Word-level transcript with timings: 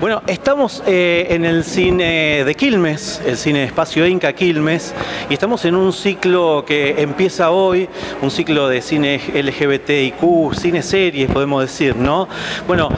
Bueno, 0.00 0.22
estamos 0.28 0.80
eh, 0.86 1.26
en 1.30 1.44
el 1.44 1.64
cine 1.64 2.44
de 2.44 2.54
Quilmes, 2.54 3.20
el 3.26 3.36
cine 3.36 3.64
Espacio 3.64 4.06
Inca 4.06 4.32
Quilmes, 4.32 4.94
y 5.28 5.34
estamos 5.34 5.64
en 5.64 5.74
un 5.74 5.92
ciclo 5.92 6.64
que 6.64 7.02
empieza 7.02 7.50
hoy, 7.50 7.88
un 8.22 8.30
ciclo 8.30 8.68
de 8.68 8.80
cine 8.80 9.20
LGBTIQ, 9.34 10.54
cine 10.54 10.84
series, 10.84 11.28
podemos 11.28 11.62
decir, 11.62 11.96
¿no? 11.96 12.28
Bueno, 12.68 12.90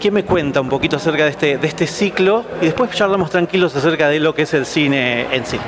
¿qué 0.00 0.10
me 0.10 0.24
cuenta 0.24 0.60
un 0.60 0.68
poquito 0.68 0.96
acerca 0.96 1.22
de 1.22 1.30
este, 1.30 1.58
de 1.58 1.68
este 1.68 1.86
ciclo? 1.86 2.44
Y 2.60 2.64
después 2.64 2.90
charlamos 2.90 3.30
tranquilos 3.30 3.76
acerca 3.76 4.08
de 4.08 4.18
lo 4.18 4.34
que 4.34 4.42
es 4.42 4.54
el 4.54 4.66
cine 4.66 5.32
en 5.32 5.46
sí. 5.46 5.58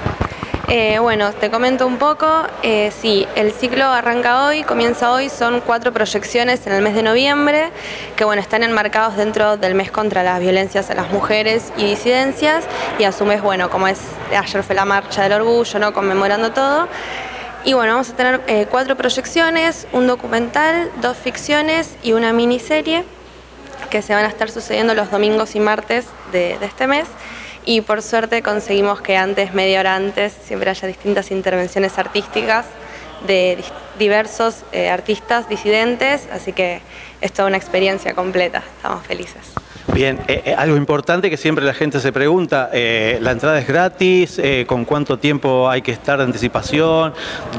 Eh, 0.72 1.00
bueno, 1.00 1.32
te 1.32 1.50
comento 1.50 1.84
un 1.84 1.96
poco. 1.96 2.44
Eh, 2.62 2.92
sí, 2.96 3.26
el 3.34 3.50
ciclo 3.50 3.86
arranca 3.86 4.46
hoy, 4.46 4.62
comienza 4.62 5.10
hoy, 5.10 5.28
son 5.28 5.60
cuatro 5.62 5.92
proyecciones 5.92 6.64
en 6.64 6.72
el 6.72 6.80
mes 6.80 6.94
de 6.94 7.02
noviembre, 7.02 7.70
que 8.14 8.24
bueno, 8.24 8.40
están 8.40 8.62
enmarcados 8.62 9.16
dentro 9.16 9.56
del 9.56 9.74
mes 9.74 9.90
contra 9.90 10.22
las 10.22 10.38
violencias 10.38 10.88
a 10.88 10.94
las 10.94 11.10
mujeres 11.10 11.72
y 11.76 11.86
disidencias, 11.86 12.66
y 13.00 13.02
a 13.02 13.10
su 13.10 13.24
vez, 13.24 13.42
bueno, 13.42 13.68
como 13.68 13.88
es, 13.88 13.98
ayer 14.30 14.62
fue 14.62 14.76
la 14.76 14.84
marcha 14.84 15.24
del 15.24 15.32
orgullo, 15.32 15.80
¿no? 15.80 15.92
Conmemorando 15.92 16.52
todo. 16.52 16.86
Y 17.64 17.72
bueno, 17.72 17.94
vamos 17.94 18.10
a 18.10 18.14
tener 18.14 18.40
eh, 18.46 18.68
cuatro 18.70 18.96
proyecciones, 18.96 19.88
un 19.90 20.06
documental, 20.06 20.88
dos 21.02 21.16
ficciones 21.16 21.96
y 22.04 22.12
una 22.12 22.32
miniserie 22.32 23.02
que 23.90 24.02
se 24.02 24.14
van 24.14 24.24
a 24.24 24.28
estar 24.28 24.48
sucediendo 24.52 24.94
los 24.94 25.10
domingos 25.10 25.56
y 25.56 25.58
martes 25.58 26.06
de 26.30 26.56
este 26.62 26.86
mes 26.86 27.08
y 27.64 27.80
por 27.82 28.02
suerte 28.02 28.42
conseguimos 28.42 29.00
que 29.00 29.16
antes, 29.16 29.54
media 29.54 29.80
hora 29.80 29.94
antes, 29.94 30.32
siempre 30.44 30.70
haya 30.70 30.88
distintas 30.88 31.30
intervenciones 31.30 31.98
artísticas 31.98 32.66
de 33.26 33.58
diversos 33.98 34.64
eh, 34.72 34.88
artistas 34.88 35.48
disidentes, 35.48 36.28
así 36.32 36.52
que 36.52 36.80
es 37.20 37.32
toda 37.32 37.48
una 37.48 37.56
experiencia 37.56 38.14
completa, 38.14 38.62
estamos 38.76 39.06
felices. 39.06 39.52
Bien, 39.92 40.18
eh, 40.28 40.42
eh, 40.46 40.54
algo 40.56 40.76
importante 40.76 41.28
que 41.28 41.36
siempre 41.36 41.64
la 41.64 41.74
gente 41.74 42.00
se 42.00 42.12
pregunta, 42.12 42.70
¿la 42.72 43.30
entrada 43.32 43.58
es 43.58 43.66
gratis? 43.66 44.40
¿Con 44.66 44.84
cuánto 44.84 45.18
tiempo 45.18 45.68
hay 45.68 45.82
que 45.82 45.92
estar 45.92 46.18
de 46.18 46.24
anticipación? 46.24 47.12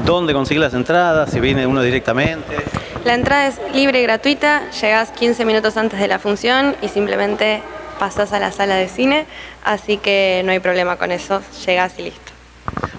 ¿Dónde 0.04 0.32
conseguir 0.32 0.60
las 0.60 0.74
entradas? 0.74 1.30
¿Si 1.30 1.40
viene 1.40 1.66
uno 1.66 1.82
directamente? 1.82 2.56
La 3.04 3.14
entrada 3.14 3.48
es 3.48 3.60
libre 3.74 4.00
y 4.00 4.02
gratuita, 4.04 4.70
llegás 4.70 5.10
15 5.10 5.44
minutos 5.44 5.76
antes 5.76 6.00
de 6.00 6.08
la 6.08 6.18
función 6.18 6.76
y 6.80 6.88
simplemente 6.88 7.60
pasás 7.98 8.32
a 8.32 8.38
la 8.38 8.52
sala 8.52 8.76
de 8.76 8.88
cine, 8.88 9.26
así 9.64 9.96
que 9.96 10.42
no 10.44 10.52
hay 10.52 10.60
problema 10.60 10.96
con 10.96 11.12
eso, 11.12 11.42
llegás 11.66 11.98
y 11.98 12.02
listo. 12.02 12.32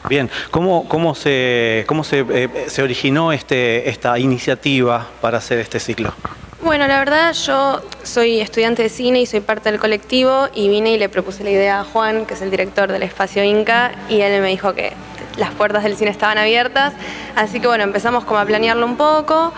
Bien, 0.10 0.30
¿cómo, 0.52 0.88
cómo, 0.88 1.16
se, 1.16 1.86
cómo 1.88 2.04
se, 2.04 2.26
eh, 2.30 2.66
se 2.68 2.84
originó 2.84 3.32
este, 3.32 3.90
esta 3.90 4.20
iniciativa 4.20 5.08
para 5.22 5.38
hacer 5.38 5.60
este 5.60 5.80
ciclo? 5.80 6.14
Bueno, 6.62 6.88
la 6.88 7.00
verdad 7.00 7.34
yo 7.34 7.82
soy 8.04 8.40
estudiante 8.40 8.84
de 8.84 8.90
cine 8.90 9.20
y 9.20 9.26
soy 9.26 9.42
parte 9.42 9.70
del 9.70 9.82
colectivo 9.82 10.48
y 10.56 10.70
vine 10.70 10.94
y 10.94 10.98
le 10.98 11.10
propuse 11.10 11.44
la 11.44 11.50
idea 11.50 11.82
a 11.82 11.84
Juan, 11.84 12.26
que 12.26 12.36
es 12.36 12.42
el 12.42 12.52
director 12.52 12.90
del 12.90 13.04
espacio 13.04 13.44
Inca, 13.44 13.92
y 14.08 14.22
él 14.22 14.42
me 14.42 14.48
dijo 14.48 14.74
que 14.74 14.94
las 15.38 15.52
puertas 15.52 15.84
del 15.84 15.98
cine 15.98 16.12
estaban 16.12 16.38
abiertas, 16.38 16.94
así 17.36 17.60
que 17.60 17.68
bueno, 17.68 17.84
empezamos 17.84 18.24
como 18.24 18.40
a 18.40 18.46
planearlo 18.46 18.86
un 18.86 18.96
poco. 18.96 19.54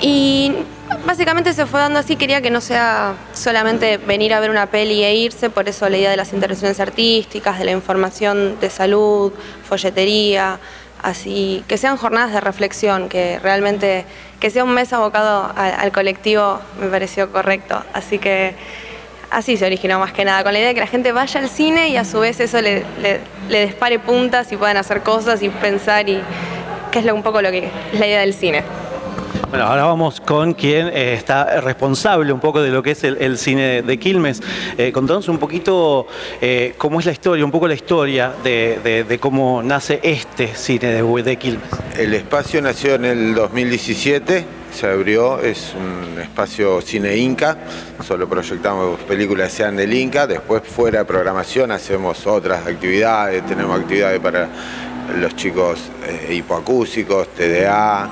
Y 0.00 0.52
básicamente 1.04 1.52
se 1.52 1.66
fue 1.66 1.80
dando 1.80 1.98
así, 1.98 2.16
quería 2.16 2.40
que 2.40 2.50
no 2.50 2.60
sea 2.60 3.14
solamente 3.32 3.96
venir 3.98 4.32
a 4.32 4.40
ver 4.40 4.50
una 4.50 4.66
peli 4.66 5.02
e 5.02 5.14
irse, 5.14 5.50
por 5.50 5.68
eso 5.68 5.88
la 5.88 5.96
idea 5.96 6.10
de 6.10 6.16
las 6.16 6.32
intervenciones 6.32 6.78
artísticas, 6.80 7.58
de 7.58 7.64
la 7.64 7.72
información 7.72 8.60
de 8.60 8.70
salud, 8.70 9.32
folletería, 9.64 10.58
así, 11.02 11.64
que 11.66 11.78
sean 11.78 11.96
jornadas 11.96 12.32
de 12.32 12.40
reflexión, 12.40 13.08
que 13.08 13.38
realmente, 13.40 14.04
que 14.40 14.50
sea 14.50 14.64
un 14.64 14.72
mes 14.72 14.92
abocado 14.92 15.52
al, 15.56 15.90
colectivo 15.92 16.60
me 16.80 16.88
pareció 16.88 17.30
correcto, 17.32 17.82
así 17.92 18.18
que 18.18 18.54
así 19.30 19.56
se 19.56 19.66
originó 19.66 19.98
más 19.98 20.12
que 20.12 20.24
nada, 20.24 20.42
con 20.44 20.52
la 20.52 20.60
idea 20.60 20.68
de 20.68 20.74
que 20.74 20.80
la 20.80 20.86
gente 20.86 21.12
vaya 21.12 21.40
al 21.40 21.48
cine 21.48 21.88
y 21.88 21.96
a 21.96 22.04
su 22.04 22.20
vez 22.20 22.40
eso 22.40 22.60
le, 22.60 22.84
le, 23.48 23.66
dispare 23.66 23.98
puntas 23.98 24.50
y 24.52 24.56
puedan 24.56 24.76
hacer 24.76 25.02
cosas 25.02 25.42
y 25.42 25.48
pensar 25.48 26.08
y 26.08 26.22
que 26.90 27.00
es 27.00 27.04
lo, 27.04 27.14
un 27.14 27.22
poco 27.22 27.42
lo 27.42 27.50
que 27.50 27.66
es 27.66 27.98
la 27.98 28.06
idea 28.06 28.20
del 28.20 28.32
cine. 28.32 28.62
Bueno, 29.50 29.64
ahora 29.64 29.84
vamos 29.84 30.20
con 30.20 30.52
quien 30.52 30.88
eh, 30.88 31.14
está 31.14 31.60
responsable 31.60 32.32
un 32.32 32.40
poco 32.40 32.60
de 32.60 32.70
lo 32.70 32.82
que 32.82 32.90
es 32.90 33.04
el, 33.04 33.38
cine 33.38 33.82
de, 33.82 33.98
Quilmes. 33.98 34.42
Eh, 34.76 34.92
contanos 34.92 35.28
un 35.28 35.38
poquito 35.38 36.06
eh, 36.40 36.74
cómo 36.76 37.00
es 37.00 37.06
la 37.06 37.12
historia, 37.12 37.44
un 37.44 37.50
poco 37.50 37.66
la 37.66 37.74
historia 37.74 38.32
de, 38.44 39.18
cómo 39.20 39.62
nace 39.62 40.00
este 40.02 40.54
cine 40.54 40.88
de, 40.88 41.22
de, 41.22 41.36
Quilmes. 41.36 41.68
El 41.96 42.12
espacio 42.14 42.60
nació 42.60 42.96
en 42.96 43.06
el 43.06 43.34
2017, 43.34 44.44
se 44.70 44.86
abrió, 44.86 45.40
es 45.40 45.74
un 45.74 46.20
espacio 46.20 46.80
cine 46.82 47.16
Inca, 47.16 47.56
solo 48.06 48.28
proyectamos 48.28 49.00
películas 49.00 49.52
sean 49.52 49.76
del 49.76 49.94
Inca, 49.94 50.26
después 50.26 50.62
fuera 50.62 51.00
de 51.00 51.04
programación 51.06 51.70
hacemos 51.70 52.26
otras 52.26 52.66
actividades, 52.66 53.46
tenemos 53.46 53.80
actividades 53.80 54.20
para 54.20 54.48
los 55.16 55.36
chicos 55.36 55.90
eh, 56.06 56.42
TDA, 57.36 58.10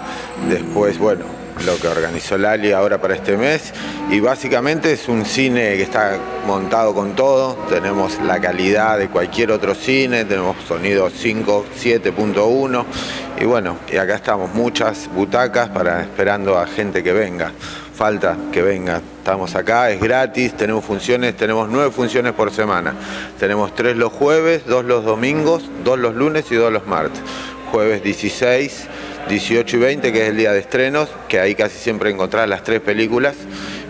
después, 0.49 0.99
bueno, 0.99 1.25
lo 1.65 1.77
que 1.79 1.89
organizó 1.89 2.37
Lali 2.37 2.73
ahora 2.73 3.01
para 3.01 3.15
este 3.15 3.37
mes. 3.37 3.73
Y 4.11 4.21
básicamente 4.21 4.93
es 4.93 5.09
un 5.09 5.25
cine 5.25 5.77
que 5.77 5.83
está 5.83 6.19
montado 6.47 6.95
con 6.95 7.17
todo, 7.17 7.55
tenemos 7.69 8.21
la 8.21 8.41
calidad 8.41 8.99
de 8.99 9.09
cualquier 9.09 9.51
otro 9.51 9.75
cine, 9.75 10.25
tenemos 10.25 10.57
sonido 10.67 11.11
5, 11.11 11.67
7.1 11.83 12.85
y 13.39 13.45
bueno, 13.45 13.79
y 13.91 13.97
acá 13.97 14.15
estamos 14.15 14.55
muchas 14.55 15.11
butacas 15.13 15.69
para 15.69 16.03
esperando 16.03 16.57
a 16.57 16.67
gente 16.67 17.03
que 17.03 17.13
venga 17.13 17.53
falta 17.97 18.37
que 18.53 18.63
venga. 18.63 19.01
Estamos 19.19 19.57
acá, 19.57 19.91
es 19.91 20.01
gratis, 20.01 20.55
tenemos 20.55 20.85
funciones, 20.85 21.37
tenemos 21.37 21.69
nueve 21.69 21.91
funciones 21.91 22.33
por 22.35 22.53
semana. 22.53 22.95
Tenemos 23.41 23.75
tres 23.75 23.97
los 23.97 24.13
jueves, 24.13 24.67
dos 24.67 24.85
los 24.85 25.05
domingos, 25.05 25.69
dos 25.83 25.99
los 25.99 26.15
lunes 26.15 26.45
y 26.51 26.55
dos 26.55 26.71
los 26.73 26.87
martes. 26.87 27.21
Jueves 27.73 28.03
16, 28.05 28.87
18 29.29 29.77
y 29.77 29.81
20, 29.81 30.13
que 30.13 30.23
es 30.23 30.29
el 30.29 30.37
día 30.37 30.53
de 30.53 30.61
estrenos, 30.61 31.09
que 31.27 31.41
ahí 31.41 31.55
casi 31.55 31.79
siempre 31.79 32.11
encontrás 32.11 32.49
las 32.49 32.63
tres 32.63 32.81
películas. 32.81 33.35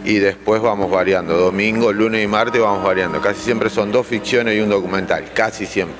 Y 0.05 0.21
después 0.21 0.63
vamos 0.63 0.89
variando, 0.89 1.37
domingo, 1.37 1.93
lunes 1.93 2.23
y 2.23 2.29
martes 2.29 2.63
vamos 2.63 2.85
variando. 2.85 3.21
Casi 3.21 3.41
siempre 3.41 3.69
son 3.69 3.91
dos 3.91 4.07
ficciones 4.07 4.57
y 4.57 4.61
un 4.61 4.71
documental, 4.71 5.25
casi 5.35 5.67
siempre. 5.67 5.97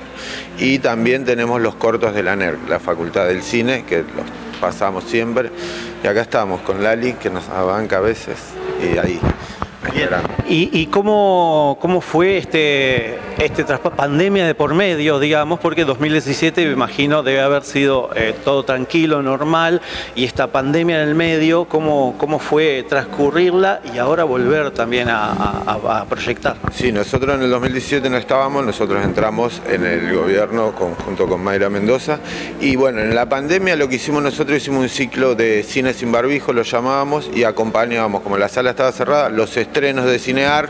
Y 0.57 0.79
también 0.79 1.25
tenemos 1.25 1.61
los 1.61 1.75
cortos 1.75 2.15
de 2.15 2.23
la 2.23 2.37
NERC, 2.37 2.69
la 2.69 2.79
Facultad 2.79 3.27
del 3.27 3.43
Cine, 3.43 3.83
que 3.85 3.97
los 3.97 4.25
pasamos 4.61 5.03
siempre. 5.03 5.51
Y 6.03 6.07
acá 6.07 6.21
estamos 6.21 6.61
con 6.61 6.83
Lali, 6.83 7.13
que 7.13 7.29
nos 7.29 7.49
abanca 7.49 7.97
a 7.97 8.01
veces, 8.01 8.37
y 8.81 8.97
ahí. 8.97 9.19
¿Y, 10.49 10.87
cómo, 10.87 11.77
cómo, 11.81 11.99
fue 11.99 12.37
este, 12.37 13.17
este 13.37 13.65
pandemia 13.65 14.47
de 14.47 14.55
por 14.55 14.73
medio, 14.73 15.19
digamos? 15.19 15.59
Porque 15.59 15.83
2017, 15.83 16.65
me 16.65 16.71
imagino, 16.71 17.21
debe 17.21 17.41
haber 17.41 17.63
sido 17.63 18.09
eh, 18.15 18.33
todo 18.45 18.63
tranquilo, 18.63 19.21
normal, 19.21 19.81
y 20.15 20.23
esta 20.23 20.47
pandemia 20.47 21.01
en 21.01 21.09
el 21.09 21.15
medio, 21.15 21.65
¿cómo, 21.65 22.15
cómo 22.17 22.39
fue 22.39 22.85
transcurrirla 22.87 23.81
y 23.93 23.97
ahora 23.97 24.23
volver 24.23 24.71
también 24.71 25.09
a, 25.09 26.05
proyectar? 26.09 26.55
Sí, 26.73 26.91
nosotros 26.91 27.35
en 27.35 27.43
el 27.43 27.49
2017 27.49 28.09
no 28.09 28.17
estábamos, 28.17 28.65
nosotros 28.65 29.03
entramos 29.03 29.61
en 29.69 29.85
el 29.85 30.15
gobierno 30.15 30.71
junto 31.05 31.27
con 31.27 31.43
Mayra 31.43 31.69
Mendoza, 31.69 32.19
y 32.61 32.77
bueno, 32.77 33.01
en 33.01 33.13
la 33.13 33.27
pandemia 33.27 33.75
lo 33.75 33.89
que 33.89 33.95
hicimos 33.95 34.23
nosotros, 34.23 34.57
hicimos 34.57 34.81
un 34.81 34.89
ciclo 34.89 35.35
de 35.35 35.63
cine 35.63 35.93
sin 35.93 36.11
barbijo, 36.11 36.53
lo 36.53 36.63
llamábamos, 36.63 37.29
y 37.33 37.43
acompañábamos, 37.43 38.21
como 38.21 38.37
la 38.37 38.47
sala 38.47 38.69
estaba 38.69 38.91
cerrada, 38.93 39.29
los 39.29 39.57
estrenos 39.67 40.05
de 40.05 40.17
Cinear, 40.17 40.69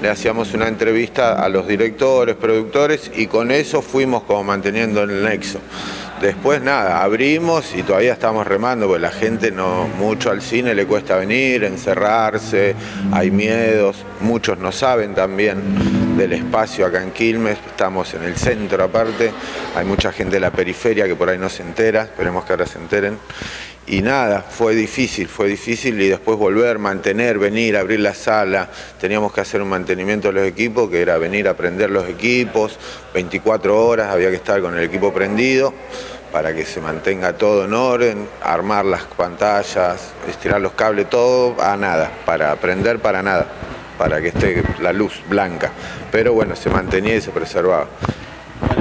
le 0.00 0.08
hacíamos 0.08 0.54
una 0.54 0.68
entrevista 0.68 1.42
a 1.42 1.48
los 1.48 1.66
directores, 1.66 2.36
productores 2.36 3.10
y 3.16 3.26
con 3.26 3.50
eso 3.50 3.82
fuimos 3.82 4.22
como 4.24 4.44
manteniendo 4.44 5.02
el 5.02 5.22
nexo. 5.22 5.58
Después 6.20 6.62
nada, 6.62 7.02
abrimos 7.02 7.74
y 7.74 7.82
todavía 7.82 8.12
estamos 8.12 8.46
remando 8.46 8.86
porque 8.86 9.02
la 9.02 9.10
gente 9.10 9.50
no 9.50 9.88
mucho 9.98 10.30
al 10.30 10.40
cine 10.40 10.74
le 10.74 10.86
cuesta 10.86 11.16
venir, 11.16 11.64
encerrarse, 11.64 12.76
hay 13.12 13.30
miedos, 13.30 14.04
muchos 14.20 14.58
no 14.58 14.70
saben 14.70 15.14
también 15.14 16.16
del 16.16 16.32
espacio 16.32 16.86
acá 16.86 17.02
en 17.02 17.10
Quilmes, 17.10 17.58
estamos 17.66 18.14
en 18.14 18.22
el 18.22 18.36
centro 18.36 18.84
aparte, 18.84 19.32
hay 19.74 19.84
mucha 19.84 20.12
gente 20.12 20.36
de 20.36 20.40
la 20.40 20.50
periferia 20.50 21.06
que 21.06 21.16
por 21.16 21.28
ahí 21.28 21.38
no 21.38 21.48
se 21.48 21.62
entera, 21.62 22.02
esperemos 22.02 22.44
que 22.44 22.52
ahora 22.52 22.66
se 22.66 22.78
enteren. 22.78 23.18
Y 23.86 24.00
nada, 24.00 24.40
fue 24.40 24.74
difícil, 24.74 25.28
fue 25.28 25.46
difícil 25.48 26.00
y 26.00 26.08
después 26.08 26.38
volver, 26.38 26.78
mantener, 26.78 27.38
venir, 27.38 27.76
abrir 27.76 28.00
la 28.00 28.14
sala. 28.14 28.68
Teníamos 28.98 29.32
que 29.32 29.42
hacer 29.42 29.60
un 29.60 29.68
mantenimiento 29.68 30.28
de 30.28 30.34
los 30.34 30.44
equipos, 30.44 30.88
que 30.88 31.02
era 31.02 31.18
venir 31.18 31.48
a 31.48 31.54
prender 31.54 31.90
los 31.90 32.08
equipos, 32.08 32.78
24 33.12 33.86
horas, 33.86 34.10
había 34.10 34.30
que 34.30 34.36
estar 34.36 34.60
con 34.62 34.76
el 34.76 34.84
equipo 34.84 35.12
prendido 35.12 35.74
para 36.32 36.52
que 36.52 36.64
se 36.64 36.80
mantenga 36.80 37.34
todo 37.34 37.66
en 37.66 37.74
orden, 37.74 38.28
armar 38.42 38.84
las 38.86 39.02
pantallas, 39.04 40.12
estirar 40.28 40.60
los 40.60 40.72
cables, 40.72 41.08
todo 41.08 41.54
a 41.62 41.76
nada, 41.76 42.10
para 42.26 42.56
prender 42.56 42.98
para 42.98 43.22
nada, 43.22 43.46
para 43.98 44.20
que 44.20 44.28
esté 44.28 44.62
la 44.80 44.92
luz 44.92 45.22
blanca. 45.28 45.70
Pero 46.10 46.32
bueno, 46.32 46.56
se 46.56 46.70
mantenía 46.70 47.14
y 47.14 47.20
se 47.20 47.30
preservaba. 47.30 47.86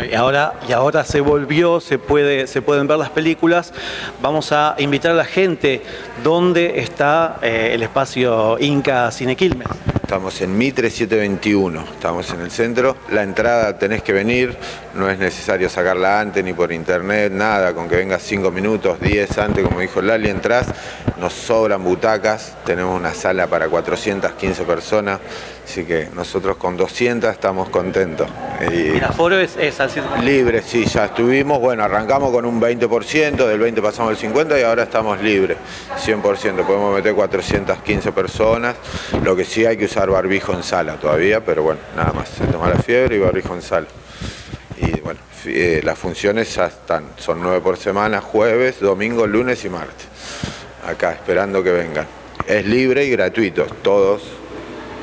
Y 0.10 0.16
ahora, 0.16 0.54
y 0.68 0.72
ahora 0.72 1.04
se 1.04 1.22
volvió, 1.22 1.80
se, 1.80 1.98
puede, 1.98 2.48
se 2.48 2.62
pueden 2.62 2.88
ver 2.88 2.98
las 2.98 3.10
películas. 3.10 3.74
Vamos 4.22 4.52
a 4.52 4.76
invitar 4.78 5.12
a 5.12 5.16
la 5.16 5.26
gente 5.26 5.82
dónde 6.24 6.80
está 6.80 7.40
eh, 7.42 7.72
el 7.74 7.84
espacio 7.84 8.58
Inca 8.60 9.10
Cine 9.12 9.36
Quilmes. 9.36 9.68
Estamos 10.14 10.42
en 10.42 10.56
Mitre 10.56 10.92
721, 10.92 11.86
estamos 11.94 12.30
en 12.30 12.42
el 12.42 12.52
centro. 12.52 12.98
La 13.10 13.24
entrada 13.24 13.80
tenés 13.80 14.04
que 14.04 14.14
venir, 14.14 14.56
no 14.94 15.10
es 15.10 15.18
necesario 15.18 15.68
sacarla 15.70 16.20
antes 16.20 16.44
ni 16.44 16.54
por 16.54 16.72
internet, 16.72 17.32
nada, 17.34 17.74
con 17.74 17.90
que 17.90 17.96
vengas 17.96 18.22
5 18.22 18.52
minutos, 18.52 19.00
10 19.00 19.38
antes, 19.40 19.64
como 19.66 19.80
dijo 19.80 20.04
Lali, 20.04 20.30
entras, 20.30 20.68
nos 21.18 21.34
sobran 21.34 21.84
butacas, 21.84 22.56
tenemos 22.64 22.96
una 22.96 23.16
sala 23.16 23.48
para 23.48 23.68
415 23.70 24.64
personas, 24.66 25.20
así 25.66 25.84
que 25.84 26.10
nosotros 26.14 26.58
con 26.58 26.78
200 26.78 27.32
estamos 27.32 27.70
contentos. 27.70 28.28
Y 28.72 28.98
el 28.98 29.04
aforo 29.04 29.38
es, 29.38 29.58
es 29.58 29.80
al 29.80 29.90
Libre, 30.24 30.62
sí, 30.62 30.86
ya 30.86 31.06
estuvimos, 31.06 31.60
bueno, 31.60 31.84
arrancamos 31.84 32.32
con 32.32 32.46
un 32.46 32.62
20%, 32.62 33.48
del 33.48 33.60
20 33.60 33.82
pasamos 33.82 34.12
al 34.12 34.18
50 34.18 34.60
y 34.60 34.64
ahora 34.64 34.84
estamos 34.84 35.22
libres, 35.22 35.58
100%, 36.06 36.66
podemos 36.66 36.96
meter 36.96 37.14
415 37.14 38.12
personas, 38.12 38.76
lo 39.24 39.36
que 39.36 39.46
sí 39.46 39.66
hay 39.66 39.78
que 39.78 39.86
usar 39.86 40.10
barbijo 40.10 40.54
en 40.54 40.64
sala 40.64 40.96
todavía, 40.96 41.44
pero 41.44 41.64
bueno, 41.64 41.80
nada 41.96 42.14
más, 42.14 42.30
se 42.30 42.46
toma 42.46 42.70
la 42.70 42.78
fiebre 42.78 43.16
y 43.16 43.20
barbijo 43.20 43.54
en 43.54 43.62
sala. 43.62 43.88
Y 44.78 45.00
bueno, 45.02 45.20
eh, 45.46 45.82
las 45.84 45.98
funciones 45.98 46.54
ya 46.56 46.68
están, 46.68 47.06
son 47.18 47.42
nueve 47.42 47.62
por 47.62 47.78
semana, 47.78 48.22
jueves, 48.22 48.80
domingo, 48.80 49.28
lunes 49.28 49.64
y 49.66 49.70
martes. 49.70 50.08
Acá, 50.88 51.14
esperando 51.14 51.64
que 51.64 51.72
vengan. 51.72 52.08
Es 52.48 52.66
libre 52.66 53.06
y 53.06 53.10
gratuito, 53.12 53.66
todos 53.82 54.43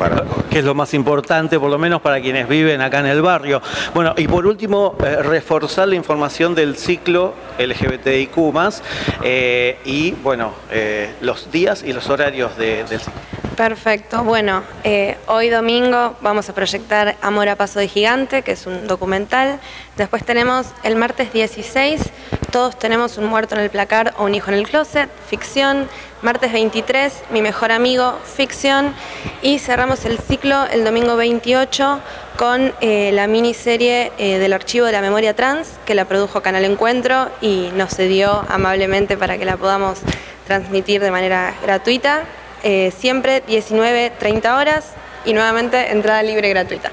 que 0.51 0.59
es 0.61 0.65
lo 0.65 0.75
más 0.75 0.95
importante, 0.95 1.59
por 1.59 1.71
lo 1.71 1.79
menos 1.79 2.01
para 2.01 2.21
quienes 2.21 2.49
viven 2.49 2.81
acá 2.81 3.01
en 3.01 3.07
el 3.07 3.23
barrio. 3.23 3.61
Bueno, 3.95 4.15
y 4.17 4.29
por 4.29 4.47
último, 4.47 4.97
eh, 5.05 5.17
reforzar 5.23 5.89
la 5.89 5.95
información 5.95 6.55
del 6.55 6.77
ciclo 6.77 7.35
LGBTIQ 7.59 8.31
eh, 9.23 9.79
y, 9.85 10.13
bueno, 10.13 10.53
eh, 10.71 11.15
los 11.21 11.51
días 11.51 11.83
y 11.83 11.93
los 11.93 12.09
horarios 12.09 12.57
del 12.57 12.87
ciclo. 12.89 13.40
Perfecto. 13.61 14.25
Bueno, 14.25 14.63
hoy 15.27 15.51
domingo 15.51 16.17
vamos 16.23 16.49
a 16.49 16.55
proyectar 16.55 17.17
Amor 17.21 17.51
a 17.51 17.57
Paso 17.57 17.79
de 17.79 17.89
Gigante, 17.89 18.41
que 18.41 18.53
es 18.53 18.65
un 18.65 18.87
documental. 18.87 19.61
Después 19.99 20.25
tenemos 20.25 20.69
el 20.83 20.97
martes 20.97 21.31
16, 21.31 22.01
Todos 22.51 22.79
tenemos 22.79 23.19
un 23.19 23.27
muerto 23.27 23.57
en 23.57 23.61
el 23.61 23.69
placar 23.69 24.15
o 24.17 24.25
un 24.25 24.35
hijo 24.35 24.51
en 24.51 24.57
el 24.57 24.67
closet, 24.67 25.11
ficción. 25.29 25.91
Martes 26.23 26.55
23, 26.55 27.13
Mi 27.29 27.43
mejor 27.43 27.71
amigo, 27.71 28.19
ficción. 28.25 28.95
Y 29.43 29.59
cerramos 29.59 30.07
el 30.07 30.19
ciclo 30.19 30.65
el 30.73 30.83
domingo 30.83 31.17
28 31.17 32.01
con 32.39 32.73
eh, 32.81 33.11
la 33.13 33.27
miniserie 33.27 34.11
eh, 34.17 34.39
del 34.39 34.55
archivo 34.55 34.87
de 34.87 34.93
la 34.93 35.03
memoria 35.03 35.37
trans, 35.37 35.69
que 35.85 35.95
la 35.95 36.07
produjo 36.07 36.41
Canal 36.41 36.65
Encuentro 36.65 37.29
y 37.43 37.69
nos 37.75 37.95
cedió 37.95 38.43
amablemente 38.49 39.19
para 39.19 39.37
que 39.37 39.45
la 39.45 39.59
podamos 39.59 39.99
transmitir 40.47 41.03
de 41.03 41.11
manera 41.11 41.53
gratuita. 41.63 42.25
Eh, 42.63 42.93
siempre 42.97 43.43
19, 43.47 44.13
30 44.19 44.57
horas 44.57 44.93
y 45.25 45.33
nuevamente 45.33 45.91
entrada 45.93 46.23
libre 46.23 46.49
gratuita. 46.49 46.91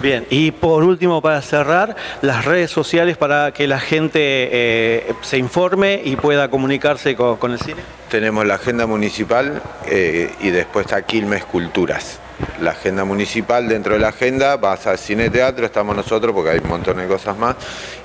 Bien, 0.00 0.26
y 0.30 0.50
por 0.50 0.82
último, 0.82 1.20
para 1.20 1.42
cerrar, 1.42 1.94
las 2.22 2.46
redes 2.46 2.70
sociales 2.70 3.18
para 3.18 3.52
que 3.52 3.66
la 3.66 3.78
gente 3.78 4.18
eh, 4.22 5.12
se 5.20 5.36
informe 5.36 6.00
y 6.02 6.16
pueda 6.16 6.48
comunicarse 6.48 7.14
con, 7.14 7.52
el 7.52 7.58
cine. 7.58 7.82
Tenemos 8.10 8.46
la 8.46 8.54
agenda 8.54 8.86
municipal 8.86 9.60
eh, 9.86 10.30
y 10.40 10.50
después 10.50 10.86
está 10.86 11.02
Quilmes 11.02 11.44
Culturas. 11.44 12.18
La 12.62 12.70
agenda 12.70 13.04
municipal, 13.04 13.68
dentro 13.68 13.92
de 13.92 13.98
la 13.98 14.08
agenda 14.08 14.56
vas 14.56 14.86
al 14.86 14.96
cine 14.96 15.28
teatro, 15.28 15.66
estamos 15.66 15.94
nosotros 15.94 16.34
porque 16.34 16.52
hay 16.52 16.60
un 16.60 16.70
montón 16.70 16.96
de 16.96 17.06
cosas 17.06 17.36
más. 17.36 17.56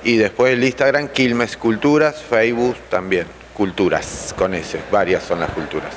Y 0.03 0.17
después 0.17 0.51
el 0.51 0.63
Instagram, 0.65 1.07
Quilmes 1.07 1.55
Culturas, 1.55 2.21
Facebook 2.21 2.75
también, 2.89 3.25
Culturas, 3.53 4.35
con 4.37 4.53
ese, 4.53 4.81
varias 4.91 5.23
son 5.23 5.39
las 5.39 5.51
culturas. 5.51 5.93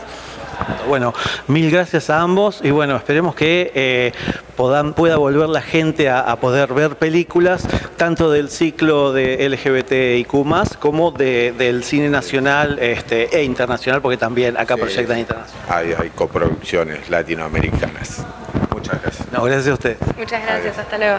Bueno, 0.86 1.12
mil 1.46 1.70
gracias 1.70 2.10
a 2.10 2.20
ambos 2.20 2.60
y 2.62 2.70
bueno, 2.70 2.96
esperemos 2.96 3.34
que 3.34 3.70
eh, 3.74 4.12
pueda 4.56 5.16
volver 5.16 5.48
la 5.48 5.60
gente 5.60 6.08
a, 6.08 6.34
poder 6.36 6.72
ver 6.72 6.96
películas, 6.96 7.66
tanto 7.96 8.30
del 8.30 8.48
ciclo 8.48 9.12
de 9.12 9.48
LGBTIQ 9.48 10.78
como 10.78 11.10
del 11.10 11.84
cine 11.84 12.08
nacional 12.08 12.78
este, 12.80 13.36
e 13.36 13.44
internacional, 13.44 14.00
porque 14.00 14.16
también 14.16 14.56
acá 14.56 14.76
proyectan 14.76 15.18
internacional. 15.18 15.64
Hay, 15.68 15.94
hay 15.98 16.10
coproducciones 16.10 17.08
latinoamericanas. 17.08 18.24
Muchas 18.74 19.02
gracias. 19.02 19.32
No, 19.32 19.42
gracias 19.44 19.68
a 19.68 19.74
usted. 19.74 19.96
Muchas 20.16 20.42
gracias, 20.42 20.78
hasta 20.78 20.98
luego. 20.98 21.18